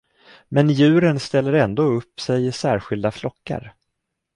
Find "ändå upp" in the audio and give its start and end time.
1.53-2.19